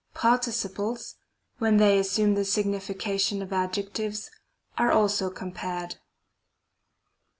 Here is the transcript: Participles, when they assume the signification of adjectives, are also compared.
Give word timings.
Participles, 0.15 1.17
when 1.59 1.77
they 1.77 1.99
assume 1.99 2.33
the 2.33 2.43
signification 2.43 3.39
of 3.43 3.53
adjectives, 3.53 4.31
are 4.75 4.91
also 4.91 5.29
compared. 5.29 5.97